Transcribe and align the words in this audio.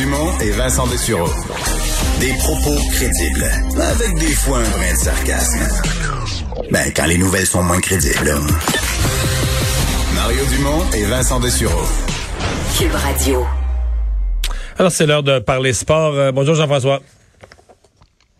Dumont 0.00 0.38
et 0.40 0.50
Vincent 0.52 0.86
Dessureau. 0.86 1.28
Des 2.20 2.32
propos 2.38 2.74
crédibles, 2.90 3.44
avec 3.78 4.14
des 4.18 4.32
fois 4.32 4.56
un 4.56 4.70
brin 4.70 4.92
de 4.92 4.96
sarcasme. 4.96 5.60
Ben, 6.70 6.90
quand 6.96 7.04
les 7.04 7.18
nouvelles 7.18 7.44
sont 7.44 7.62
moins 7.62 7.80
crédibles. 7.80 8.32
Mario 10.14 10.42
Dumont 10.56 10.90
et 10.94 11.04
Vincent 11.04 11.38
Dessureau. 11.38 11.84
Cube 12.78 12.94
Radio. 12.94 13.44
Alors, 14.78 14.90
c'est 14.90 15.04
l'heure 15.04 15.22
de 15.22 15.38
parler 15.38 15.74
sport. 15.74 16.14
Euh, 16.14 16.32
bonjour 16.32 16.54
Jean-François. 16.54 17.02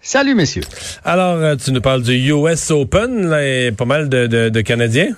Salut, 0.01 0.35
messieurs. 0.35 0.65
Alors, 1.05 1.37
euh, 1.37 1.57
tu 1.57 1.73
nous 1.73 1.83
parles 1.83 2.03
du 2.03 2.15
US 2.33 2.71
Open, 2.71 3.29
là, 3.29 3.47
et 3.47 3.71
pas 3.71 3.85
mal 3.85 4.09
de, 4.09 4.27
de, 4.27 4.49
de 4.49 4.61
Canadiens? 4.63 5.15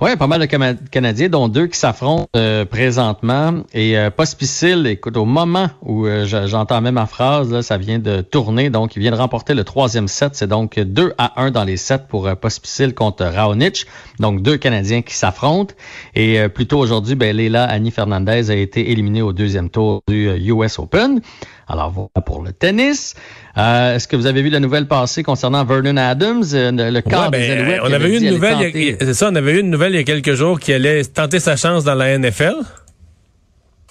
Oui, 0.00 0.14
pas 0.14 0.28
mal 0.28 0.40
de 0.40 0.46
Canadiens, 0.46 1.28
dont 1.28 1.48
deux 1.48 1.66
qui 1.66 1.76
s'affrontent 1.76 2.28
euh, 2.36 2.64
présentement. 2.64 3.64
Et 3.74 3.98
euh, 3.98 4.10
Pospicil, 4.10 4.86
écoute, 4.86 5.16
au 5.16 5.24
moment 5.24 5.70
où 5.82 6.06
euh, 6.06 6.24
j'entends 6.24 6.80
même 6.80 6.94
ma 6.94 7.06
phrase, 7.06 7.50
là, 7.52 7.62
ça 7.62 7.78
vient 7.78 7.98
de 7.98 8.20
tourner. 8.20 8.70
Donc, 8.70 8.94
il 8.94 9.00
vient 9.00 9.10
de 9.10 9.16
remporter 9.16 9.54
le 9.54 9.64
troisième 9.64 10.06
set. 10.06 10.36
C'est 10.36 10.46
donc 10.46 10.78
2 10.78 11.14
à 11.18 11.42
1 11.42 11.50
dans 11.50 11.64
les 11.64 11.76
sets 11.76 12.04
pour 12.08 12.28
euh, 12.28 12.36
Pospicil 12.36 12.94
contre 12.94 13.24
Raonic. 13.24 13.86
Donc, 14.20 14.40
deux 14.40 14.56
Canadiens 14.56 15.02
qui 15.02 15.16
s'affrontent. 15.16 15.74
Et 16.14 16.38
euh, 16.38 16.48
plus 16.48 16.66
tôt 16.68 16.78
aujourd'hui, 16.78 17.16
ben, 17.16 17.36
Leila 17.36 17.64
Annie 17.64 17.90
Fernandez 17.90 18.52
a 18.52 18.54
été 18.54 18.92
éliminée 18.92 19.22
au 19.22 19.32
deuxième 19.32 19.68
tour 19.68 20.02
du 20.06 20.30
US 20.52 20.78
Open. 20.78 21.20
Alors 21.68 21.90
voilà 21.90 22.08
pour 22.24 22.42
le 22.42 22.52
tennis. 22.52 23.14
Euh, 23.58 23.96
Est-ce 23.96 24.08
que 24.08 24.16
vous 24.16 24.26
avez 24.26 24.40
vu 24.40 24.48
la 24.48 24.60
nouvelle 24.60 24.88
passée 24.88 25.22
concernant 25.22 25.64
Vernon 25.66 25.98
Adams, 25.98 26.42
euh, 26.54 26.70
le 26.90 27.00
quart 27.02 27.30
Ouais, 27.30 27.38
des 27.38 27.48
ben, 27.48 27.58
Alouettes? 27.60 27.80
on 27.84 27.92
avait 27.92 28.14
eu 28.14 28.20
une 28.22 28.30
nouvelle, 28.30 28.96
c'est 29.00 29.14
ça, 29.14 29.28
on 29.30 29.34
avait 29.34 29.52
eu 29.52 29.60
une 29.60 29.70
nouvelle 29.70 29.87
il 29.94 29.96
y 29.96 30.00
a 30.00 30.04
quelques 30.04 30.34
jours 30.34 30.58
qui 30.60 30.72
allait 30.72 31.04
tenter 31.04 31.40
sa 31.40 31.56
chance 31.56 31.84
dans 31.84 31.94
la 31.94 32.16
NFL. 32.18 32.56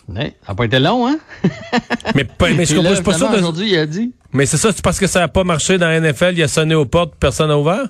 Ouais, 0.10 0.36
ça 0.42 0.52
n'a 0.52 0.56
pas 0.56 0.66
été 0.66 0.80
long, 0.80 1.08
hein? 1.08 1.20
Mais, 2.16 2.24
pas, 2.24 2.50
mais 2.52 2.66
je 2.66 2.80
là, 2.80 2.96
suis 2.96 3.04
pas 3.04 3.14
sûr 3.14 3.30
de... 3.30 3.36
Aujourd'hui, 3.36 3.72
il 3.72 3.78
a 3.78 3.86
dit. 3.86 4.14
Mais 4.32 4.46
c'est 4.46 4.56
ça, 4.56 4.72
c'est 4.72 4.82
parce 4.82 5.00
que 5.00 5.08
ça 5.08 5.20
n'a 5.20 5.28
pas 5.28 5.44
marché 5.44 5.78
dans 5.78 5.88
la 5.88 6.00
NFL, 6.00 6.34
il 6.34 6.44
a 6.44 6.48
sonné 6.48 6.76
aux 6.76 6.86
portes, 6.86 7.14
personne 7.20 7.50
n'a 7.50 7.58
ouvert? 7.58 7.88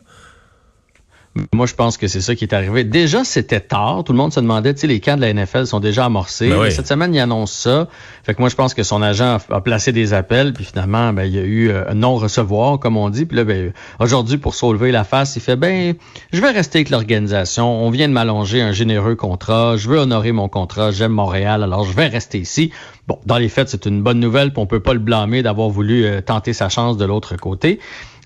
Moi, 1.54 1.66
je 1.66 1.76
pense 1.76 1.98
que 1.98 2.08
c'est 2.08 2.22
ça 2.22 2.36
qui 2.36 2.44
est 2.44 2.54
arrivé. 2.54 2.84
Déjà, 2.84 3.24
c'était 3.24 3.60
tard. 3.60 4.04
Tout 4.04 4.14
le 4.14 4.18
monde 4.18 4.34
se 4.34 4.40
demandait, 4.40 4.74
tu 4.74 4.82
sais, 4.82 4.88
les 4.88 5.00
camps 5.00 5.16
de 5.16 5.22
la 5.22 5.34
NFL 5.34 5.66
sont 5.66 5.80
déjà 5.80 6.06
amorcés. 6.06 6.50
Ben 6.50 6.60
oui. 6.60 6.72
Cette 6.72 6.88
semaine, 6.88 7.14
il 7.14 7.20
annonce 7.20 7.52
ça. 7.52 7.88
Fait 8.24 8.34
que 8.34 8.42
moi, 8.42 8.50
je 8.50 8.56
pense 8.56 8.74
que 8.74 8.84
son 8.84 9.02
agent 9.02 9.38
a, 9.50 9.56
a 9.56 9.62
placé 9.62 9.92
des 9.92 10.14
appels, 10.14 10.54
puis 10.54 10.66
finalement, 10.66 11.14
ben, 11.14 11.24
il 11.24 11.34
y 11.34 11.40
a 11.40 11.44
eu 11.44 11.70
euh, 11.70 11.90
un 11.90 11.96
non-recevoir, 11.96 12.80
comme 12.80 12.98
on 12.98 13.10
dit. 13.10 13.26
Puis 13.26 13.38
là, 13.38 13.44
ben, 13.44 13.74
aujourd'hui, 14.00 14.38
pour 14.38 14.56
sauver 14.56 14.92
la 14.92 15.04
face, 15.04 15.36
il 15.36 15.42
fait, 15.42 15.56
ben, 15.56 15.96
je 16.32 16.42
vais 16.42 16.52
rester 16.52 16.80
avec 16.80 16.90
l'organisation. 16.90 17.86
On 17.86 17.90
vient 17.90 18.08
de 18.08 18.14
m'allonger 18.14 18.62
un 18.62 18.72
généreux 18.72 19.16
contrat. 19.16 19.78
Je 19.78 19.90
veux 19.90 19.98
honorer 19.98 20.32
mon 20.32 20.50
contrat. 20.50 20.92
J'aime 20.92 21.14
Montréal, 21.14 21.64
alors 21.64 21.86
je 21.86 21.94
vais 21.94 22.08
rester 22.08 22.40
ici. 22.40 22.72
Bon, 23.08 23.20
dans 23.26 23.38
les 23.38 23.50
faits, 23.50 23.70
c'est 23.70 23.86
une 23.86 24.02
bonne 24.02 24.20
nouvelle, 24.20 24.52
puis 24.52 24.62
on 24.62 24.66
peut 24.66 24.82
pas 24.82 24.94
le 24.94 25.00
blâmer 25.00 25.42
d'avoir 25.42 25.70
voulu 25.70 26.06
euh, 26.06 26.22
tenter 26.22 26.54
sa 26.54 26.68
chance 26.70 26.98
de 26.98 27.06
l'autre 27.06 27.38
côté. 27.38 27.80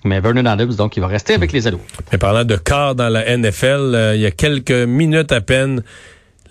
Mais 0.04 0.20
Vernon 0.20 0.46
Adams, 0.46 0.74
donc, 0.74 0.96
il 0.96 1.00
va 1.00 1.06
rester 1.06 1.34
avec 1.34 1.52
les 1.52 1.66
Alouettes. 1.66 1.84
Mais 2.10 2.18
parlant 2.18 2.44
de 2.44 2.56
quart 2.56 2.94
dans 2.94 3.08
la 3.08 3.36
NFL, 3.36 3.94
euh, 3.94 4.14
il 4.16 4.20
y 4.20 4.26
a 4.26 4.30
quelques 4.30 4.70
minutes 4.70 5.32
à 5.32 5.40
peine, 5.40 5.82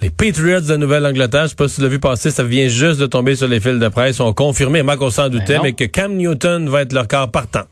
les 0.01 0.09
Patriots 0.09 0.61
de 0.61 0.77
Nouvelle-Angleterre, 0.77 1.43
je 1.43 1.49
sais 1.49 1.55
pas 1.55 1.67
si 1.67 1.75
tu 1.75 1.81
l'as 1.81 1.87
vu 1.89 1.99
passer, 1.99 2.31
ça 2.31 2.43
vient 2.43 2.67
juste 2.67 2.99
de 2.99 3.05
tomber 3.05 3.35
sur 3.35 3.47
les 3.47 3.59
fils 3.59 3.77
de 3.77 3.87
presse, 3.87 4.19
ont 4.19 4.33
confirmé, 4.33 4.83
moi 4.83 4.97
qu'on 4.97 5.09
s'en 5.09 5.29
doutait, 5.29 5.57
non. 5.57 5.63
mais 5.63 5.73
que 5.73 5.83
Cam 5.83 6.15
Newton 6.15 6.69
va 6.69 6.81
être 6.81 6.93
leur 6.93 7.07
quart 7.07 7.29
partant. 7.29 7.63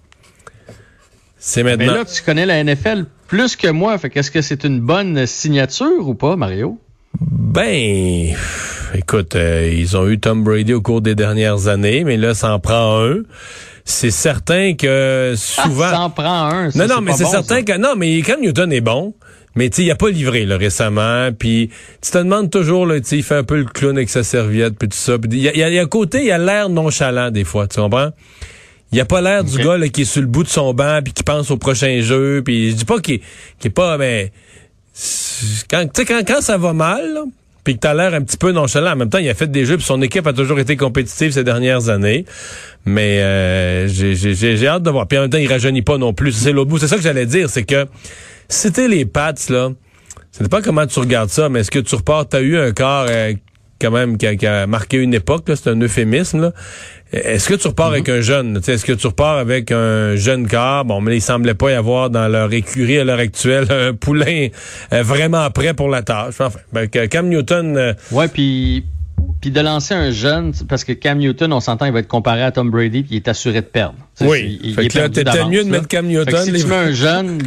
C'est 1.37 1.63
Mais 1.63 1.77
maintenant. 1.77 1.95
là, 1.95 2.05
tu 2.05 2.21
connais 2.21 2.45
la 2.45 2.61
NFL 2.63 3.05
plus 3.27 3.55
que 3.55 3.69
moi. 3.69 3.97
Fait 3.97 4.09
qu'est-ce 4.09 4.29
que 4.29 4.41
c'est 4.41 4.65
une 4.65 4.81
bonne 4.81 5.25
signature 5.25 6.07
ou 6.07 6.13
pas, 6.13 6.35
Mario? 6.35 6.77
Ben, 7.21 8.35
écoute, 8.93 9.35
euh, 9.35 9.71
ils 9.73 9.95
ont 9.95 10.07
eu 10.07 10.19
Tom 10.19 10.43
Brady 10.43 10.73
au 10.73 10.81
cours 10.81 11.01
des 11.01 11.15
dernières 11.15 11.67
années, 11.67 12.03
mais 12.03 12.17
là, 12.17 12.33
ça 12.33 12.53
en 12.53 12.59
prend 12.59 13.03
un. 13.03 13.21
C'est 13.91 14.11
certain 14.11 14.75
que 14.75 15.33
souvent... 15.35 15.85
Ah, 15.85 15.89
ça 15.91 15.99
en 16.01 16.09
prend 16.11 16.45
un. 16.45 16.69
ça, 16.69 16.85
non, 16.87 16.95
non, 16.95 17.01
mais 17.01 17.13
c'est 17.13 17.23
bon, 17.23 17.31
certain 17.31 17.55
ça. 17.55 17.61
que 17.63 17.77
non, 17.77 17.95
mais 17.97 18.21
Cam 18.21 18.39
Newton 18.39 18.71
est 18.71 18.81
bon. 18.81 19.13
Mais 19.55 19.69
tu 19.71 19.81
il 19.81 19.89
a 19.89 19.95
pas 19.95 20.09
livré 20.11 20.45
là, 20.45 20.57
récemment. 20.57 21.29
Puis 21.37 21.71
tu 22.01 22.11
te 22.11 22.17
demandes 22.19 22.51
toujours, 22.51 22.85
là, 22.85 22.99
tu 22.99 23.07
sais, 23.07 23.17
il 23.17 23.23
fait 23.23 23.35
un 23.35 23.43
peu 23.43 23.57
le 23.57 23.65
clown 23.65 23.97
avec 23.97 24.09
sa 24.09 24.23
serviette, 24.23 24.77
puis 24.77 24.89
tout 24.89 24.95
ça. 24.97 25.15
Il 25.31 25.39
y 25.39 25.49
a, 25.49 25.55
y 25.57 25.63
a- 25.63 25.69
il 25.69 25.73
y 25.73 25.79
a 25.79 25.81
un 25.81 25.87
côté, 25.87 26.25
il 26.25 26.31
a 26.31 26.37
l'air 26.37 26.69
nonchalant 26.69 27.31
des 27.31 27.43
fois, 27.43 27.67
tu 27.67 27.81
comprends? 27.81 28.11
Il 28.91 28.99
a 29.01 29.05
pas 29.05 29.21
l'air 29.21 29.43
du 29.43 29.57
gars 29.57 29.77
là, 29.77 29.87
qui 29.89 30.01
est 30.03 30.05
sur 30.05 30.21
le 30.21 30.27
bout 30.27 30.43
de 30.43 30.49
son 30.49 30.73
banc 30.75 30.99
puis 31.03 31.11
qui 31.13 31.23
pense 31.23 31.49
au 31.49 31.57
prochain 31.57 31.99
jeu. 32.01 32.43
Puis 32.45 32.71
je 32.71 32.75
dis 32.75 32.85
pas 32.85 32.99
qu'il 32.99 33.15
est, 33.15 33.21
qu'il 33.59 33.69
est 33.69 33.73
pas, 33.73 33.97
mais 33.97 34.31
quand, 35.69 35.83
tu 35.85 35.89
sais, 35.95 36.05
quand, 36.05 36.21
quand 36.27 36.41
ça 36.41 36.57
va 36.57 36.73
mal, 36.73 37.13
là, 37.13 37.21
puis 37.63 37.75
que 37.75 37.79
t'as 37.79 37.93
l'air 37.93 38.13
un 38.13 38.21
petit 38.21 38.37
peu 38.37 38.51
nonchalant. 38.51 38.91
En 38.91 38.95
même 38.95 39.09
temps, 39.09 39.17
il 39.17 39.29
a 39.29 39.33
fait 39.33 39.49
des 39.51 39.65
jeux, 39.65 39.77
puis 39.77 39.85
son 39.85 40.01
équipe 40.01 40.25
a 40.27 40.33
toujours 40.33 40.59
été 40.59 40.75
compétitive 40.77 41.31
ces 41.31 41.43
dernières 41.43 41.89
années. 41.89 42.25
Mais 42.85 43.19
euh, 43.21 43.87
j'ai- 43.87 44.67
hâte 44.67 44.83
de 44.83 44.89
voir. 44.89 45.07
Puis 45.07 45.17
en 45.17 45.21
même 45.21 45.29
temps, 45.29 45.37
il 45.37 45.47
rajeunit 45.47 45.81
pas 45.81 45.97
non 45.97 46.13
plus. 46.13 46.31
C'est 46.31 46.51
l'autre 46.51 46.69
bout. 46.69 46.79
C'est 46.79 46.87
ça 46.87 46.95
que 46.95 47.01
j'allais 47.01 47.25
dire, 47.25 47.49
c'est 47.49 47.63
que 47.63 47.85
t'es 48.73 48.87
les 48.87 49.05
Pats, 49.05 49.33
là, 49.49 49.71
ça 50.31 50.43
dépend 50.43 50.61
comment 50.61 50.85
tu 50.87 50.99
regardes 50.99 51.29
ça, 51.29 51.49
mais 51.49 51.61
est-ce 51.61 51.71
que 51.71 51.79
tu 51.79 51.95
repars, 51.95 52.27
t'as 52.27 52.41
eu 52.41 52.57
un 52.57 52.71
corps 52.71 53.07
quand 53.79 53.91
même 53.91 54.17
qui 54.17 54.27
a, 54.27 54.35
qui 54.35 54.45
a 54.47 54.67
marqué 54.67 54.97
une 54.97 55.13
époque, 55.13 55.47
là, 55.49 55.55
c'est 55.55 55.69
un 55.69 55.79
euphémisme, 55.81 56.41
là. 56.41 56.51
Est-ce 57.11 57.49
que 57.49 57.55
tu 57.55 57.67
repars 57.67 57.87
avec 57.87 58.07
un 58.07 58.21
jeune? 58.21 58.57
Est-ce 58.67 58.85
que 58.85 58.93
tu 58.93 59.07
repars 59.07 59.37
avec 59.39 59.71
un 59.71 60.15
jeune 60.15 60.47
corps? 60.47 60.85
Bon, 60.85 61.01
mais 61.01 61.17
il 61.17 61.21
semblait 61.21 61.55
pas 61.55 61.71
y 61.71 61.73
avoir 61.73 62.11
dans 62.11 62.27
leur 62.27 62.53
écurie 62.53 62.99
à 62.99 63.03
l'heure 63.03 63.17
actuelle 63.19 63.65
un 63.71 63.93
poulain 63.95 64.49
euh, 64.93 65.01
vraiment 65.01 65.49
prêt 65.49 65.73
pour 65.73 65.89
la 65.89 66.03
tâche. 66.03 66.35
Enfin, 66.39 66.49
ben, 66.71 66.87
que 66.87 67.07
Cam 67.07 67.27
Newton, 67.27 67.77
euh, 67.77 67.93
Ouais, 68.11 68.27
puis 68.27 68.85
puis 69.41 69.51
de 69.51 69.59
lancer 69.61 69.93
un 69.93 70.11
jeune, 70.11 70.53
parce 70.67 70.83
que 70.83 70.91
Cam 70.93 71.17
Newton, 71.17 71.51
on 71.53 71.59
s'entend, 71.59 71.85
il 71.85 71.91
va 71.93 71.99
être 71.99 72.07
comparé 72.07 72.43
à 72.43 72.51
Tom 72.51 72.69
Brady, 72.69 73.01
puis 73.03 73.11
il 73.13 73.15
est 73.17 73.27
assuré 73.27 73.61
de 73.61 73.65
perdre. 73.65 73.95
Oui. 74.21 74.59
il- 74.61 74.69
il 74.69 74.75
Fait 74.75 74.85
est 74.85 74.87
que 74.89 74.93
là, 74.97 75.01
perdu 75.03 75.13
t'étais 75.15 75.31
d'avance, 75.31 75.51
mieux 75.51 75.63
de 75.63 75.69
mettre 75.69 75.87
Cam 75.87 76.05
Fait 76.05 76.11
que 76.13 76.17
Newton, 76.19 76.43
si 76.45 76.51
les- 76.51 76.59
tu 76.61 76.67
mets 76.67 76.75
un 76.75 76.91
jeune, 76.91 77.39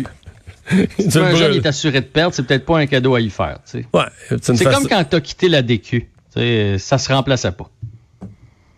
si 0.98 1.08
tu 1.08 1.18
mets 1.18 1.24
un 1.24 1.34
jeune, 1.36 1.52
il 1.54 1.56
est 1.58 1.66
assuré 1.66 2.00
de 2.00 2.06
perdre, 2.06 2.34
c'est 2.34 2.42
peut-être 2.44 2.64
pas 2.64 2.78
un 2.78 2.86
cadeau 2.86 3.14
à 3.14 3.20
y 3.20 3.30
faire. 3.30 3.58
ouais, 3.74 4.02
c'est 4.40 4.64
comme 4.64 4.88
quand 4.88 5.04
tu 5.08 5.16
as 5.16 5.20
quitté 5.20 5.48
la 5.48 5.62
DQ. 5.62 6.08
Tu 6.34 6.40
sais, 6.40 6.76
ça 6.78 6.98
se 6.98 7.12
remplaçait 7.12 7.52
pas. 7.52 7.68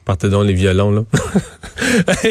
Partez 0.04 0.28
donc 0.28 0.46
les 0.46 0.52
violons, 0.52 0.90
là. 0.90 1.04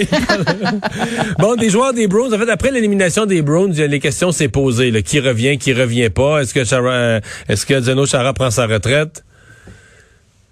bon, 1.39 1.55
des 1.55 1.71
joueurs 1.71 1.93
des 1.93 2.07
Browns. 2.07 2.31
En 2.33 2.37
fait, 2.37 2.49
après 2.49 2.69
l'élimination 2.71 3.25
des 3.25 3.41
Browns, 3.41 3.71
les 3.73 3.99
questions 3.99 4.31
s'est 4.31 4.47
posées. 4.47 4.91
là. 4.91 5.01
Qui 5.01 5.19
revient, 5.19 5.57
qui 5.57 5.73
revient 5.73 6.11
pas? 6.11 6.41
Est-ce 6.41 6.53
que 6.53 6.63
Chara, 6.63 7.19
est-ce 7.49 7.65
que 7.65 7.81
Zeno 7.81 8.05
Chara 8.05 8.33
prend 8.33 8.51
sa 8.51 8.67
retraite? 8.67 9.23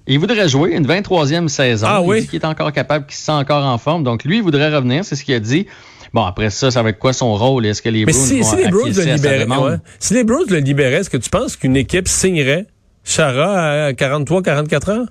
Il 0.07 0.17
voudrait 0.17 0.49
jouer 0.49 0.71
une 0.71 0.87
23e 0.87 1.47
saison. 1.47 1.85
Ah 1.87 1.99
il 2.03 2.07
oui? 2.09 2.21
dit 2.21 2.27
qu'il 2.27 2.41
est 2.41 2.45
encore 2.45 2.71
capable, 2.71 3.05
qu'il 3.05 3.15
se 3.15 3.25
sent 3.25 3.31
encore 3.31 3.63
en 3.63 3.77
forme. 3.77 4.03
Donc, 4.03 4.23
lui, 4.23 4.37
il 4.37 4.43
voudrait 4.43 4.73
revenir, 4.75 5.05
c'est 5.05 5.15
ce 5.15 5.23
qu'il 5.23 5.35
a 5.35 5.39
dit. 5.39 5.67
Bon, 6.13 6.23
après 6.23 6.49
ça, 6.49 6.71
ça 6.71 6.81
va 6.81 6.89
être 6.89 6.97
quoi 6.99 7.13
son 7.13 7.35
rôle? 7.35 7.67
Est-ce 7.67 7.83
que 7.83 7.89
les 7.89 8.03
Mais 8.05 8.13
si, 8.13 8.39
vont 8.41 8.49
si 8.49 8.55
les 8.55 8.67
Browns 8.67 8.91
le 8.93 9.03
libéraient, 9.13 9.45
ouais. 9.45 9.75
si 9.99 10.13
les 10.15 10.23
Browns 10.23 10.49
le 10.49 10.57
libéraient, 10.57 10.95
est-ce 11.01 11.09
que 11.09 11.17
tu 11.17 11.29
penses 11.29 11.55
qu'une 11.55 11.77
équipe 11.77 12.07
signerait 12.07 12.65
Chara 13.03 13.85
à 13.87 13.93
43, 13.93 14.41
44 14.43 14.91
ans? 14.91 15.05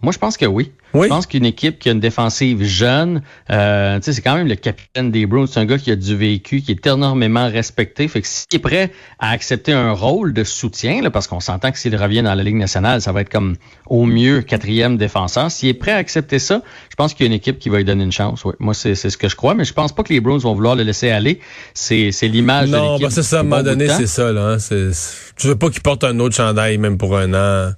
Moi, 0.00 0.12
je 0.12 0.18
pense 0.18 0.36
que 0.36 0.46
oui. 0.46 0.70
Oui. 0.94 1.02
Je 1.04 1.08
pense 1.08 1.26
qu'une 1.26 1.44
équipe 1.44 1.78
qui 1.78 1.90
a 1.90 1.92
une 1.92 2.00
défensive 2.00 2.62
jeune, 2.64 3.20
euh, 3.50 3.98
tu 3.98 4.04
sais, 4.04 4.12
c'est 4.14 4.22
quand 4.22 4.36
même 4.36 4.46
le 4.48 4.54
capitaine 4.54 5.10
des 5.10 5.26
Browns. 5.26 5.46
C'est 5.46 5.60
un 5.60 5.66
gars 5.66 5.76
qui 5.76 5.90
a 5.90 5.96
du 5.96 6.16
vécu, 6.16 6.62
qui 6.62 6.70
est 6.70 6.86
énormément 6.86 7.46
respecté. 7.50 8.08
Fait 8.08 8.22
que 8.22 8.26
s'il 8.26 8.46
est 8.54 8.58
prêt 8.58 8.90
à 9.18 9.30
accepter 9.32 9.72
un 9.72 9.92
rôle 9.92 10.32
de 10.32 10.44
soutien, 10.44 11.02
là, 11.02 11.10
parce 11.10 11.26
qu'on 11.26 11.40
s'entend 11.40 11.72
que 11.72 11.78
s'il 11.78 11.94
revient 11.94 12.22
dans 12.22 12.34
la 12.34 12.42
Ligue 12.42 12.56
nationale, 12.56 13.02
ça 13.02 13.12
va 13.12 13.20
être 13.20 13.28
comme 13.28 13.56
au 13.86 14.06
mieux 14.06 14.40
quatrième 14.40 14.96
défenseur. 14.96 15.50
S'il 15.50 15.68
est 15.68 15.74
prêt 15.74 15.92
à 15.92 15.96
accepter 15.96 16.38
ça, 16.38 16.62
je 16.90 16.94
pense 16.96 17.12
qu'il 17.12 17.26
y 17.26 17.28
a 17.28 17.30
une 17.30 17.36
équipe 17.36 17.58
qui 17.58 17.68
va 17.68 17.76
lui 17.78 17.84
donner 17.84 18.04
une 18.04 18.12
chance. 18.12 18.44
Oui. 18.46 18.54
Moi, 18.60 18.72
c'est 18.72 18.94
c'est 18.94 19.10
ce 19.10 19.18
que 19.18 19.28
je 19.28 19.36
crois, 19.36 19.54
mais 19.54 19.64
je 19.64 19.74
pense 19.74 19.92
pas 19.92 20.04
que 20.04 20.12
les 20.12 20.20
Browns 20.20 20.38
vont 20.40 20.54
vouloir 20.54 20.74
le 20.74 20.84
laisser 20.84 21.10
aller. 21.10 21.40
C'est 21.74 22.12
c'est 22.12 22.28
l'image 22.28 22.70
de 22.70 22.76
Non, 22.76 22.92
l'équipe. 22.92 23.08
bah 23.08 23.10
c'est 23.12 23.22
ça, 23.24 23.38
à 23.38 23.40
un 23.40 23.42
moment 23.42 23.62
donné, 23.62 23.88
c'est 23.88 24.06
ça, 24.06 24.32
là. 24.32 24.56
hein. 24.56 24.90
Tu 25.36 25.46
veux 25.48 25.56
pas 25.56 25.68
qu'il 25.70 25.82
porte 25.82 26.02
un 26.04 26.18
autre 26.20 26.34
chandail, 26.36 26.78
même 26.78 26.96
pour 26.96 27.16
un 27.18 27.34
an. 27.34 27.72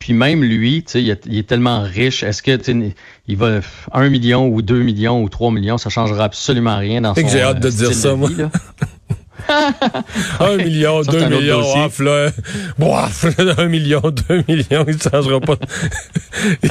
Puis 0.00 0.12
même 0.14 0.42
lui, 0.42 0.82
tu 0.82 0.92
sais, 0.92 1.02
il, 1.02 1.10
est- 1.10 1.26
il 1.26 1.38
est 1.38 1.46
tellement 1.46 1.82
riche. 1.82 2.22
Est-ce 2.24 2.42
que 2.42 2.56
tu 2.56 2.64
sais, 2.72 2.94
il 3.28 3.36
va 3.36 3.60
1 3.92 4.08
million 4.08 4.48
ou 4.48 4.62
2 4.62 4.82
millions 4.82 5.22
ou 5.22 5.28
3 5.28 5.52
millions, 5.52 5.78
ça 5.78 5.90
changera 5.90 6.24
absolument 6.24 6.76
rien 6.78 7.02
dans 7.02 7.14
son 7.14 7.28
j'ai 7.28 7.42
hâte 7.42 7.60
de 7.60 7.68
euh, 7.68 7.70
dire 7.70 7.94
ça, 7.94 8.08
de 8.10 8.14
moi. 8.14 8.28
vie, 8.28 8.34
là? 8.36 8.50
Un 10.40 10.56
million, 10.56 11.02
deux 11.02 11.26
millions, 11.28 11.60
off, 11.84 11.98
là. 12.00 12.30
Bof, 12.78 13.26
un 13.58 13.66
million, 13.66 14.00
deux 14.00 14.42
millions, 14.48 14.84
il 14.88 14.94
ne 14.96 14.98
changera 15.10 15.40
pas. 15.40 15.56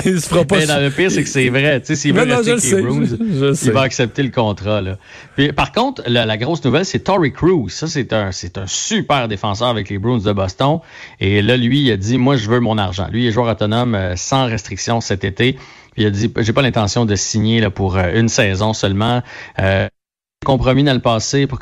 il 0.06 0.20
se 0.22 0.28
fera 0.28 0.46
pas. 0.46 0.58
Mais 0.60 0.66
dans 0.68 0.80
le 0.82 0.90
pire, 0.90 1.12
c'est 1.12 1.24
que 1.24 1.30
c'est 1.30 1.50
vrai. 1.50 1.80
Tu 1.82 1.88
sais, 1.88 1.96
s'il 1.96 2.14
Non, 2.16 2.22
veut 2.22 2.28
non, 2.28 2.38
rester 2.38 2.76
les 2.76 2.82
Bruins, 2.82 3.06
je- 3.06 3.16
je 3.40 3.46
le 3.46 3.54
sais. 3.54 3.66
il 3.68 3.72
va 3.72 3.82
accepter 3.82 4.24
le 4.24 4.30
contrat. 4.32 4.82
Là. 4.82 4.98
Puis, 5.36 5.52
par 5.54 5.72
contre, 5.72 6.04
la, 6.08 6.26
la 6.26 6.38
grosse 6.38 6.64
nouvelle, 6.64 6.86
c'est 6.86 7.00
Tory 7.00 7.32
Cruz. 7.32 7.70
Ça, 7.70 7.88
c'est 7.88 8.14
un, 8.14 8.32
c'est 8.32 8.58
un 8.58 8.68
super 8.68 9.28
défenseur 9.28 9.68
avec 9.68 9.90
les 9.90 9.98
Bruins 9.98 10.20
de 10.20 10.32
Boston. 10.34 10.80
Et 11.20 11.42
là, 11.42 11.58
lui, 11.58 11.82
il 11.82 11.92
a 11.92 11.98
dit, 11.98 12.18
moi, 12.18 12.36
je 12.38 12.50
veux 12.50 12.60
mon 12.60 12.78
argent. 12.78 13.08
Lui, 13.12 13.24
il 13.24 13.28
est 13.28 13.32
joueur 13.32 13.48
autonome 13.48 13.96
euh, 13.96 14.16
sans 14.16 14.46
restriction 14.46 15.02
cet 15.02 15.24
été. 15.24 15.54
Puis 15.94 16.04
il 16.04 16.06
a 16.06 16.10
dit, 16.12 16.32
j'ai 16.38 16.54
pas 16.54 16.62
l'intention 16.62 17.06
de 17.06 17.16
signer 17.16 17.62
là, 17.62 17.70
pour 17.70 17.98
euh, 17.98 18.12
une 18.20 18.30
saison 18.30 18.74
seulement. 18.74 19.22
Euh, 19.60 19.88
compromis 20.46 20.84
dans 20.86 20.94
le 20.94 21.02
passé 21.02 21.48
pour 21.48 21.60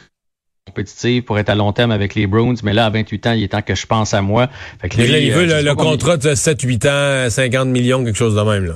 compétitive 0.67 1.23
pour 1.23 1.39
être 1.39 1.49
à 1.49 1.55
long 1.55 1.71
terme 1.73 1.91
avec 1.91 2.13
les 2.13 2.27
Bruins, 2.27 2.55
mais 2.63 2.73
là, 2.73 2.85
à 2.85 2.89
28 2.89 3.27
ans, 3.27 3.31
il 3.31 3.43
est 3.43 3.47
temps 3.47 3.61
que 3.61 3.75
je 3.75 3.85
pense 3.85 4.13
à 4.13 4.21
moi. 4.21 4.47
Fait 4.81 4.89
que 4.89 5.01
là, 5.01 5.17
il 5.17 5.31
veut 5.31 5.45
le, 5.45 5.75
contrat 5.75 6.17
de 6.17 6.29
7-8 6.29 7.27
ans, 7.27 7.29
50 7.29 7.67
millions, 7.67 8.03
quelque 8.03 8.17
chose 8.17 8.35
de 8.35 8.41
même, 8.41 8.65
là. 8.65 8.75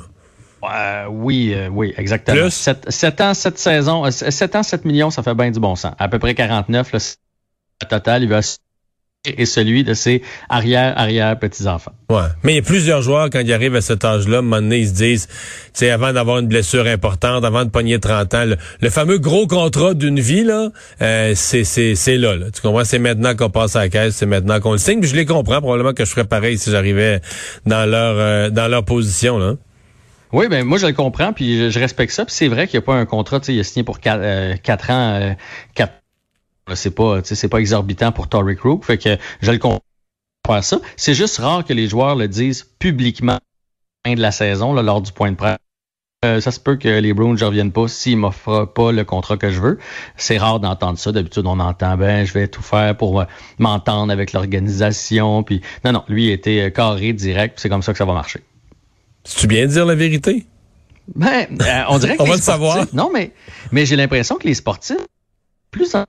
Euh, 0.64 1.08
oui, 1.10 1.54
euh, 1.56 1.70
oui, 1.70 1.94
exactement. 1.98 2.42
Plus? 2.42 2.70
7, 2.88 3.22
ans, 3.22 3.34
7 3.34 3.58
saisons, 3.58 4.10
7 4.12 4.56
ans, 4.56 4.64
7 4.64 4.86
millions, 4.86 5.10
ça 5.10 5.24
fait 5.24 5.34
bien 5.34 5.50
du 5.52 5.60
bon 5.60 5.76
sens. 5.76 5.94
À 5.98 6.08
peu 6.08 6.20
près 6.20 6.36
49, 6.36 6.94
là, 6.94 7.00
total, 7.90 8.24
il 8.24 8.30
va 8.30 8.42
et 9.24 9.46
celui 9.46 9.84
de 9.84 9.94
ses 9.94 10.24
arrière-arrière-petits-enfants. 10.50 11.92
Ouais. 12.10 12.24
Mais 12.44 12.54
il 12.54 12.56
y 12.56 12.60
a 12.60 12.64
plusieurs 12.64 13.04
joueurs, 13.04 13.30
quand 13.30 13.42
ils 13.42 13.54
arrivent 13.54 13.76
à 13.76 13.82
cet 13.82 14.04
âge-là, 14.04 14.38
à 14.38 14.40
un 14.40 14.42
moment 14.42 14.62
donné, 14.62 14.80
ils 14.80 14.88
se 14.88 14.94
disent, 14.94 15.28
tu 15.76 15.88
avant 15.88 16.12
d'avoir 16.12 16.40
une 16.40 16.48
blessure 16.48 16.88
importante, 16.88 17.46
avant 17.46 17.64
de 17.64 17.70
pogner 17.70 18.00
30 18.00 18.34
ans, 18.34 18.46
le, 18.82 18.90
fameux 18.90 19.20
gros 19.20 19.46
contrat 19.46 19.94
d'une 19.94 20.20
vie, 20.20 20.44
là, 20.44 20.70
euh, 21.04 21.34
c'est, 21.36 21.64
c'est, 21.64 22.18
là, 22.18 22.36
là, 22.36 22.48
Tu 22.52 22.62
comprends? 22.62 22.84
C'est 22.84 22.98
maintenant 22.98 23.36
qu'on 23.36 23.52
passe 23.52 23.76
à 23.76 23.82
la 23.82 23.90
caisse, 23.90 24.16
c'est 24.16 24.26
maintenant 24.26 24.60
qu'on 24.60 24.72
le 24.72 24.80
signe. 24.80 25.00
Puis 25.00 25.10
je 25.10 25.16
les 25.16 25.26
comprends. 25.26 25.62
Probablement 25.62 25.94
que 25.94 26.04
je 26.04 26.10
ferais 26.10 26.26
pareil 26.26 26.58
si 26.58 26.72
j'arrivais 26.72 27.22
dans 27.68 27.88
leur, 27.88 28.16
euh, 28.18 28.50
dans 28.50 28.68
leur 28.68 28.84
position, 28.84 29.38
là. 29.38 29.54
Oui, 30.34 30.48
ben 30.48 30.64
moi 30.64 30.78
je 30.78 30.88
le 30.88 30.94
comprends, 30.94 31.34
puis 31.34 31.70
je, 31.70 31.78
respecte 31.78 32.14
ça. 32.14 32.24
Puis 32.24 32.34
c'est 32.34 32.48
vrai 32.48 32.66
qu'il 32.66 32.80
n'y 32.80 32.84
a 32.84 32.86
pas 32.86 32.94
un 32.94 33.06
contrat, 33.06 33.42
tu 33.42 33.48
sais, 33.48 33.54
il 33.54 33.60
a 33.60 33.64
signé 33.66 33.84
pour 33.84 34.00
4, 34.00 34.20
euh, 34.24 34.56
ans, 34.90 35.36
4 35.76 36.01
c'est 36.74 36.92
pas, 36.92 37.22
c'est 37.24 37.50
pas 37.50 37.60
exorbitant 37.60 38.12
pour 38.12 38.28
Tory 38.28 38.56
Crook. 38.56 38.86
Fait 38.86 38.98
que 38.98 39.18
je 39.42 39.52
le 39.52 39.58
comprends 39.58 39.82
ça. 40.62 40.80
C'est 40.98 41.14
juste 41.14 41.38
rare 41.38 41.66
que 41.66 41.74
les 41.74 41.88
joueurs 41.88 42.16
le 42.16 42.28
disent 42.28 42.64
publiquement 42.80 43.34
à 43.34 43.40
la 44.06 44.12
fin 44.12 44.16
de 44.16 44.22
la 44.22 44.32
saison, 44.32 44.74
là, 44.74 44.82
lors 44.82 45.02
du 45.02 45.12
point 45.12 45.32
de 45.32 45.38
presse. 45.38 45.58
Euh, 46.24 46.40
ça 46.40 46.52
se 46.52 46.60
peut 46.60 46.76
que 46.76 46.88
les 46.88 47.16
Browns 47.16 47.36
ne 47.36 47.44
reviennent 47.44 47.72
pas 47.72 47.88
s'ils 47.88 48.16
m'offrent 48.16 48.72
pas 48.76 48.92
le 48.92 49.04
contrat 49.04 49.38
que 49.38 49.50
je 49.50 49.60
veux. 49.60 49.80
C'est 50.18 50.38
rare 50.38 50.60
d'entendre 50.60 51.00
ça. 51.00 51.12
D'habitude, 51.12 51.48
on 51.48 51.60
entend 51.60 51.98
ben 51.98 52.28
je 52.28 52.34
vais 52.34 52.48
tout 52.48 52.62
faire 52.62 52.96
pour 52.96 53.26
m'entendre 53.58 54.14
avec 54.14 54.32
l'organisation. 54.32 55.42
Puis 55.42 55.62
non, 55.84 55.94
non, 55.94 56.04
lui 56.08 56.26
il 56.26 56.32
était 56.32 56.62
euh, 56.62 56.70
carré 56.70 57.14
direct. 57.14 57.60
C'est 57.60 57.70
comme 57.70 57.82
ça 57.82 57.92
que 57.92 57.98
ça 57.98 58.06
va 58.06 58.14
marcher. 58.14 58.42
tu 59.24 59.48
bien 59.48 59.66
de 59.66 59.72
dire 59.72 59.86
la 59.88 59.96
vérité? 59.96 60.46
Ben, 61.16 61.48
euh, 61.60 61.84
on 61.90 61.98
dirait 61.98 62.16
que 62.18 62.22
on 62.22 62.26
va 62.26 62.36
le 62.36 62.42
savoir. 62.42 62.86
Non, 62.94 63.10
mais 63.12 63.34
mais 63.72 63.88
j'ai 63.88 63.96
l'impression 63.96 64.36
que 64.36 64.48
les 64.48 64.54
sportifs 64.54 64.98
plus 65.72 65.96
en 65.96 66.06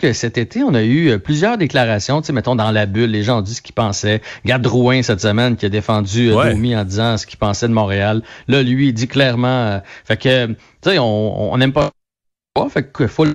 que 0.00 0.12
cet 0.14 0.38
été, 0.38 0.64
on 0.64 0.74
a 0.74 0.82
eu 0.82 1.10
euh, 1.10 1.18
plusieurs 1.18 1.58
déclarations, 1.58 2.20
tu 2.22 2.28
sais, 2.28 2.32
mettons 2.32 2.56
dans 2.56 2.70
la 2.70 2.86
bulle, 2.86 3.10
les 3.10 3.22
gens 3.22 3.38
ont 3.38 3.42
dit 3.42 3.54
ce 3.54 3.60
qu'ils 3.62 3.74
pensaient. 3.74 4.22
Garde 4.46 4.62
Drouin 4.62 5.02
cette 5.02 5.20
semaine 5.20 5.56
qui 5.56 5.66
a 5.66 5.68
défendu 5.68 6.30
euh, 6.30 6.50
Domi 6.50 6.74
en 6.74 6.84
disant 6.84 7.18
ce 7.18 7.26
qu'il 7.26 7.38
pensait 7.38 7.68
de 7.68 7.74
Montréal. 7.74 8.22
Là, 8.48 8.62
lui, 8.62 8.88
il 8.88 8.94
dit 8.94 9.08
clairement, 9.08 9.48
euh, 9.48 9.78
fait 10.04 10.16
que, 10.16 10.46
tu 10.46 10.56
sais, 10.82 10.98
on 10.98 11.56
n'aime 11.58 11.72
pas, 11.72 11.90
fait 12.70 12.90
que 12.90 13.06
faut 13.06 13.26
le 13.26 13.34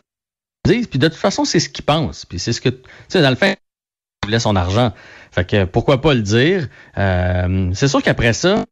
dire. 0.68 0.86
Puis 0.90 1.00
de 1.00 1.08
toute 1.08 1.18
façon, 1.18 1.46
c'est 1.46 1.60
ce 1.60 1.70
qu'il 1.70 1.86
pense. 1.86 2.26
Puis 2.26 2.40
c'est 2.40 2.52
ce 2.52 2.62
que, 2.62 2.70
tu 2.70 2.82
sais, 3.10 3.22
dans 3.22 3.30
le 3.30 3.36
fin, 3.36 3.52
il 3.52 4.26
voulait 4.26 4.40
son 4.40 4.56
argent. 4.56 4.92
Fait 5.32 5.48
que 5.48 5.66
pourquoi 5.66 6.02
pas 6.02 6.14
le 6.16 6.22
dire? 6.22 6.68
c'est 6.96 7.88
sûr 7.88 8.02
qu'après 8.02 8.34
ça, 8.34 8.66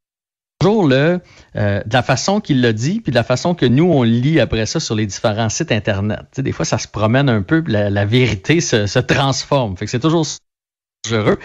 toujours 0.63 0.87
le, 0.87 1.19
euh, 1.55 1.81
de 1.85 1.93
la 1.93 2.03
façon 2.03 2.39
qu'il 2.39 2.61
l'a 2.61 2.73
dit, 2.73 3.01
puis 3.01 3.11
de 3.11 3.15
la 3.15 3.23
façon 3.23 3.53
que 3.53 3.65
nous, 3.65 3.85
on 3.85 4.03
lit 4.03 4.39
après 4.39 4.65
ça 4.65 4.79
sur 4.79 4.95
les 4.95 5.05
différents 5.05 5.49
sites 5.49 5.71
Internet. 5.71 6.19
Tu 6.19 6.27
sais, 6.37 6.41
des 6.43 6.51
fois, 6.51 6.65
ça 6.65 6.77
se 6.77 6.87
promène 6.87 7.29
un 7.29 7.41
peu, 7.41 7.63
la, 7.67 7.89
la 7.89 8.05
vérité 8.05 8.61
se, 8.61 8.85
se, 8.85 8.99
transforme. 8.99 9.75
Fait 9.75 9.85
que 9.85 9.91
c'est 9.91 9.99
toujours 9.99 10.25
dangereux. 11.03 11.37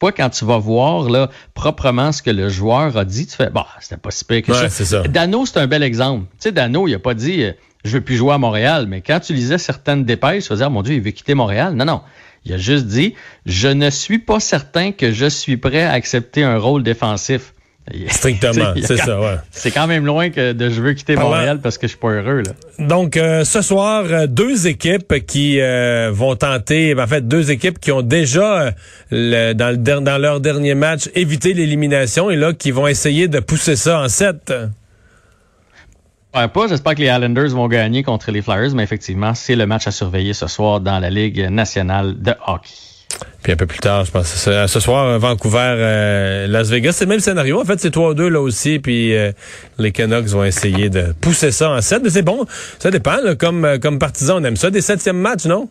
Fois, 0.00 0.12
quand 0.12 0.30
tu 0.30 0.44
vas 0.44 0.58
voir 0.58 1.10
là, 1.10 1.30
proprement 1.54 2.10
ce 2.10 2.22
que 2.22 2.30
le 2.30 2.48
joueur 2.48 2.96
a 2.96 3.04
dit, 3.04 3.26
tu 3.26 3.36
fais, 3.36 3.50
bah, 3.50 3.66
c'était 3.80 3.98
pas 3.98 4.10
si 4.10 4.24
pire 4.24 4.42
que 4.42 4.52
ça. 4.52 5.02
Dano, 5.08 5.46
c'est 5.46 5.58
un 5.58 5.66
bel 5.66 5.82
exemple. 5.82 6.26
Tu 6.32 6.36
sais, 6.44 6.52
Dano, 6.52 6.88
il 6.88 6.94
a 6.94 6.98
pas 6.98 7.14
dit, 7.14 7.42
euh, 7.44 7.52
je 7.84 7.98
veux 7.98 8.00
plus 8.00 8.16
jouer 8.16 8.32
à 8.32 8.38
Montréal, 8.38 8.86
mais 8.88 9.00
quand 9.00 9.20
tu 9.20 9.34
lisais 9.34 9.58
certaines 9.58 10.04
dépêches, 10.04 10.44
tu 10.44 10.48
vas 10.48 10.56
dire, 10.56 10.70
mon 10.70 10.82
Dieu, 10.82 10.94
il 10.94 11.02
veut 11.02 11.10
quitter 11.10 11.34
Montréal. 11.34 11.74
Non, 11.74 11.84
non. 11.84 12.00
Il 12.44 12.52
a 12.52 12.58
juste 12.58 12.86
dit, 12.86 13.14
je 13.46 13.68
ne 13.68 13.90
suis 13.90 14.18
pas 14.18 14.40
certain 14.40 14.90
que 14.90 15.12
je 15.12 15.26
suis 15.26 15.56
prêt 15.56 15.82
à 15.82 15.92
accepter 15.92 16.42
un 16.42 16.58
rôle 16.58 16.82
défensif. 16.82 17.54
Strictement, 18.08 18.74
c'est 18.82 18.96
ça, 18.96 19.20
ouais. 19.20 19.36
C'est 19.50 19.72
quand 19.72 19.88
même 19.88 20.06
loin 20.06 20.30
que 20.30 20.52
de 20.52 20.70
je 20.70 20.80
veux 20.80 20.92
quitter 20.92 21.16
Montréal 21.16 21.58
parce 21.60 21.78
que 21.78 21.88
je 21.88 21.92
suis 21.92 21.98
pas 21.98 22.10
heureux. 22.10 22.42
Là. 22.42 22.52
Donc, 22.78 23.16
euh, 23.16 23.44
ce 23.44 23.60
soir, 23.60 24.04
euh, 24.06 24.26
deux 24.28 24.68
équipes 24.68 25.26
qui 25.26 25.60
euh, 25.60 26.10
vont 26.12 26.36
tenter, 26.36 26.94
ben, 26.94 27.04
en 27.04 27.06
fait, 27.08 27.26
deux 27.26 27.50
équipes 27.50 27.80
qui 27.80 27.90
ont 27.90 28.02
déjà, 28.02 28.72
le, 29.10 29.52
dans, 29.54 29.70
le, 29.70 29.76
dans 29.76 30.18
leur 30.18 30.40
dernier 30.40 30.74
match, 30.74 31.10
évité 31.14 31.54
l'élimination 31.54 32.30
et 32.30 32.36
là, 32.36 32.52
qui 32.52 32.70
vont 32.70 32.86
essayer 32.86 33.26
de 33.26 33.40
pousser 33.40 33.74
ça 33.74 34.00
en 34.00 34.08
sept. 34.08 34.52
Ouais, 36.34 36.48
pas, 36.48 36.68
j'espère 36.68 36.94
que 36.94 37.00
les 37.00 37.08
Islanders 37.08 37.50
vont 37.50 37.66
gagner 37.66 38.04
contre 38.04 38.30
les 38.30 38.42
Flyers, 38.42 38.74
mais 38.74 38.84
effectivement, 38.84 39.34
c'est 39.34 39.56
le 39.56 39.66
match 39.66 39.88
à 39.88 39.90
surveiller 39.90 40.34
ce 40.34 40.46
soir 40.46 40.80
dans 40.80 41.00
la 41.00 41.10
Ligue 41.10 41.48
nationale 41.50 42.22
de 42.22 42.32
hockey. 42.46 42.70
Puis 43.42 43.52
un 43.52 43.56
peu 43.56 43.66
plus 43.66 43.78
tard, 43.80 44.04
je 44.04 44.10
pense, 44.10 44.28
ce, 44.28 44.66
ce 44.66 44.80
soir, 44.80 45.18
Vancouver, 45.18 45.74
euh, 45.76 46.46
Las 46.46 46.68
Vegas, 46.68 46.92
c'est 46.92 47.04
le 47.04 47.10
même 47.10 47.20
scénario. 47.20 47.60
En 47.60 47.64
fait, 47.64 47.80
c'est 47.80 47.94
3-2 47.94 48.28
là 48.28 48.40
aussi, 48.40 48.78
puis 48.78 49.16
euh, 49.16 49.32
les 49.78 49.90
Canucks 49.92 50.26
vont 50.28 50.44
essayer 50.44 50.90
de 50.90 51.12
pousser 51.20 51.50
ça 51.50 51.70
en 51.70 51.80
7. 51.80 52.02
Mais 52.04 52.10
c'est 52.10 52.22
bon, 52.22 52.46
ça 52.78 52.90
dépend. 52.90 53.16
comme, 53.38 53.64
euh, 53.64 53.78
comme 53.78 53.98
partisan, 53.98 54.40
on 54.40 54.44
aime 54.44 54.56
ça. 54.56 54.70
Des 54.70 54.80
septièmes 54.80 55.18
matchs, 55.18 55.46
non? 55.46 55.68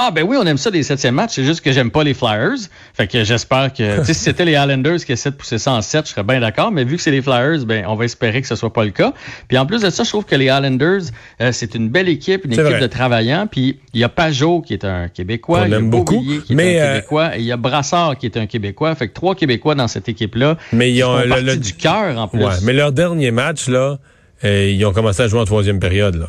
Ah 0.00 0.12
ben 0.12 0.22
oui, 0.22 0.36
on 0.40 0.46
aime 0.46 0.58
ça 0.58 0.70
des 0.70 0.84
septièmes 0.84 1.16
matchs, 1.16 1.32
c'est 1.34 1.44
juste 1.44 1.60
que 1.60 1.72
j'aime 1.72 1.90
pas 1.90 2.04
les 2.04 2.14
Flyers. 2.14 2.68
Fait 2.94 3.08
que 3.08 3.24
j'espère 3.24 3.72
que 3.72 4.04
si 4.04 4.14
c'était 4.14 4.44
les 4.44 4.52
Islanders 4.52 4.98
qui 5.04 5.10
essaient 5.10 5.32
de 5.32 5.34
pousser 5.34 5.58
ça 5.58 5.72
en 5.72 5.82
7, 5.82 6.06
je 6.06 6.12
serais 6.12 6.22
bien 6.22 6.38
d'accord, 6.38 6.70
mais 6.70 6.84
vu 6.84 6.96
que 6.96 7.02
c'est 7.02 7.10
les 7.10 7.20
Flyers, 7.20 7.66
ben 7.66 7.84
on 7.88 7.96
va 7.96 8.04
espérer 8.04 8.40
que 8.40 8.46
ce 8.46 8.54
soit 8.54 8.72
pas 8.72 8.84
le 8.84 8.92
cas. 8.92 9.12
Puis 9.48 9.58
en 9.58 9.66
plus 9.66 9.82
de 9.82 9.90
ça, 9.90 10.04
je 10.04 10.08
trouve 10.08 10.24
que 10.24 10.36
les 10.36 10.46
Islanders, 10.46 11.02
euh, 11.40 11.50
c'est 11.50 11.74
une 11.74 11.88
belle 11.88 12.08
équipe, 12.08 12.44
une 12.44 12.52
équipe 12.52 12.80
de 12.80 12.86
travaillants, 12.86 13.48
puis 13.48 13.80
il 13.92 14.00
y 14.00 14.04
a 14.04 14.08
Pajot 14.08 14.62
qui 14.62 14.72
est 14.74 14.84
un 14.84 15.08
Québécois, 15.08 15.62
il 15.66 15.72
y 15.72 15.74
a 15.74 15.80
beaucoup, 15.80 16.22
qui 16.46 16.52
est 16.52 16.54
un 16.54 16.58
euh, 16.58 16.94
Québécois 16.94 17.36
et 17.36 17.40
il 17.40 17.46
y 17.46 17.52
a 17.52 17.56
Brassard 17.56 18.16
qui 18.18 18.26
est 18.26 18.36
un 18.36 18.46
Québécois, 18.46 18.94
fait 18.94 19.08
que 19.08 19.14
trois 19.14 19.34
Québécois 19.34 19.74
dans 19.74 19.88
cette 19.88 20.08
équipe-là. 20.08 20.58
Mais 20.72 20.92
ils 20.92 21.02
ont 21.02 21.16
le, 21.18 21.56
du 21.56 21.74
cœur 21.74 22.16
en 22.18 22.28
plus. 22.28 22.44
Ouais, 22.44 22.52
mais 22.62 22.72
leur 22.72 22.92
dernier 22.92 23.32
match 23.32 23.68
là, 23.68 23.98
euh, 24.44 24.70
ils 24.70 24.86
ont 24.86 24.92
commencé 24.92 25.22
à 25.22 25.26
jouer 25.26 25.40
en 25.40 25.44
troisième 25.44 25.80
période 25.80 26.14
là. 26.14 26.28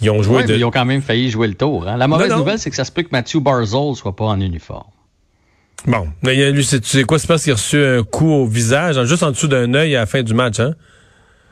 Ils 0.00 0.10
ont 0.10 0.22
joué 0.22 0.44
ils 0.48 0.64
ont 0.64 0.70
quand 0.70 0.84
même 0.84 1.02
failli 1.02 1.30
jouer 1.30 1.48
le 1.48 1.54
tour. 1.54 1.88
Hein. 1.88 1.96
La 1.96 2.08
mauvaise 2.08 2.32
nouvelle, 2.32 2.58
c'est 2.58 2.70
que 2.70 2.76
ça 2.76 2.84
se 2.84 2.92
peut 2.92 3.02
que 3.02 3.10
Mathieu 3.12 3.40
Barzol 3.40 3.94
soit 3.96 4.14
pas 4.14 4.26
en 4.26 4.40
uniforme. 4.40 4.84
Bon, 5.86 6.08
mais 6.22 6.50
lui, 6.50 6.66
tu 6.66 6.80
sais 6.82 7.04
quoi, 7.04 7.18
c'est 7.18 7.28
parce 7.28 7.44
qu'il 7.44 7.52
a 7.52 7.56
reçu 7.56 7.82
un 7.82 8.02
coup 8.02 8.30
au 8.30 8.46
visage, 8.46 9.00
juste 9.04 9.22
en 9.22 9.30
dessous 9.30 9.46
d'un 9.46 9.74
œil 9.74 9.94
à 9.94 10.00
la 10.00 10.06
fin 10.06 10.22
du 10.22 10.34
match, 10.34 10.58
hein? 10.58 10.74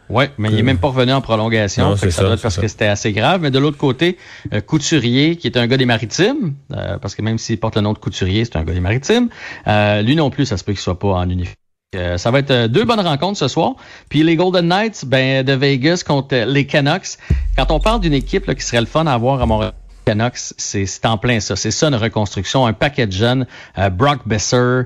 Oui, 0.09 0.25
mais 0.39 0.51
il 0.51 0.59
est 0.59 0.63
même 0.63 0.79
pas 0.79 0.89
revenu 0.89 1.13
en 1.13 1.21
prolongation. 1.21 1.97
ça, 1.97 2.23
doit 2.23 2.35
être 2.35 2.43
parce 2.43 2.59
que 2.59 2.69
c'était 2.69 2.87
assez 2.87 3.13
grave. 3.13 3.41
Mais 3.43 3.51
de 3.51 3.59
l'autre 3.59 3.77
côté, 3.77 4.19
euh, 4.53 4.61
Couturier, 4.61 5.37
qui 5.37 5.49
est 5.49 5.57
un 5.57 5.67
gars 5.67 5.77
des 5.77 5.87
maritimes, 5.87 6.55
euh, 6.73 6.99
parce 6.99 7.15
que 7.15 7.23
même 7.23 7.39
s'il 7.39 7.59
porte 7.59 7.77
le 7.77 7.83
nom 7.83 7.93
de 7.93 7.99
Couturier, 7.99 8.45
c'est 8.45 8.57
un 8.57 8.63
gars 8.63 8.73
des 8.73 8.81
maritimes, 8.81 9.29
euh, 9.67 10.03
lui 10.03 10.15
non 10.15 10.31
plus, 10.31 10.47
ça 10.47 10.57
se 10.57 10.65
peut 10.65 10.73
qu'il 10.73 10.81
soit 10.81 10.99
pas 10.99 11.09
en 11.09 11.29
uniforme. 11.29 11.57
Euh, 11.97 12.19
ça 12.19 12.31
va 12.31 12.39
être 12.41 12.51
euh, 12.51 12.69
deux 12.69 12.85
bonnes 12.85 13.01
rencontres 13.01 13.39
ce 13.39 13.49
soir. 13.49 13.75
Puis 14.09 14.23
les 14.23 14.37
Golden 14.37 14.69
Knights 14.69 15.05
ben, 15.07 15.45
de 15.45 15.53
Vegas 15.53 16.03
contre 16.07 16.37
les 16.47 16.67
Canucks. 16.67 17.19
Quand 17.57 17.71
on 17.71 17.81
parle 17.81 18.01
d'une 18.01 18.13
équipe 18.13 18.53
qui 18.55 18.63
serait 18.63 18.81
le 18.81 18.87
fun 18.87 19.07
à 19.07 19.13
avoir 19.13 19.41
à 19.41 19.47
Montréal, 19.47 19.73
Canucks, 20.05 20.55
c'est 20.57 21.05
en 21.05 21.19
plein 21.19 21.41
ça. 21.41 21.57
C'est 21.57 21.73
ça 21.73 21.89
une 21.89 21.97
reconstruction. 21.97 22.65
Un 22.65 22.73
paquet 22.73 23.09
de 23.09 23.13
jeunes. 23.13 23.47
Euh, 23.77 23.91
Brock 23.91 24.21
Besser, 24.25 24.83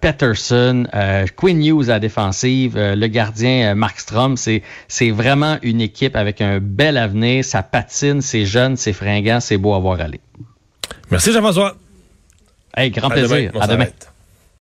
Peterson, 0.00 0.84
Quinn 1.36 1.64
Hughes 1.64 1.84
à 1.84 1.94
la 1.94 2.00
défensive, 2.00 2.76
le 2.76 3.06
gardien 3.06 3.76
Markstrom. 3.76 4.36
C'est 4.36 5.10
vraiment 5.10 5.58
une 5.62 5.80
équipe 5.80 6.16
avec 6.16 6.40
un 6.40 6.58
bel 6.60 6.96
avenir. 6.96 7.44
Ça 7.44 7.62
patine, 7.62 8.20
c'est 8.20 8.44
jeune, 8.44 8.76
c'est 8.76 8.92
fringant, 8.92 9.38
c'est 9.38 9.58
beau 9.58 9.74
à 9.74 9.78
voir 9.78 10.00
aller. 10.00 10.20
Merci 11.10 11.32
Jean-François. 11.32 11.76
Hey, 12.76 12.90
grand 12.90 13.10
plaisir. 13.10 13.52
à 13.60 13.66
demain. 13.68 13.86